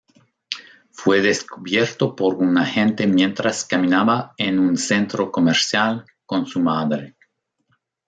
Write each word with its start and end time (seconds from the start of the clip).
Fue 0.91 1.21
descubierto 1.21 2.15
por 2.15 2.33
un 2.33 2.57
agente 2.57 3.05
mientras 3.05 3.65
caminaba 3.65 4.33
en 4.39 4.57
un 4.57 4.75
centro 4.75 5.31
comercial 5.31 6.05
con 6.25 6.47
su 6.47 6.59
madre. 6.59 7.15